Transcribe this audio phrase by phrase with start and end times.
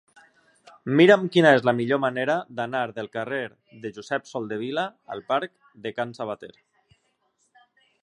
[1.01, 3.41] Mira'm quina és la millor manera d'anar del carrer
[3.85, 6.55] de Josep Soldevila al parc de Can Sabater.